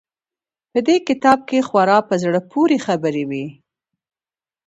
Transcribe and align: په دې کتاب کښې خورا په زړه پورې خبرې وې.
په 0.71 0.79
دې 0.87 0.97
کتاب 1.07 1.39
کښې 1.49 1.59
خورا 1.67 1.99
په 2.09 2.15
زړه 2.23 2.39
پورې 2.51 2.77
خبرې 2.85 3.23
وې. 3.29 3.45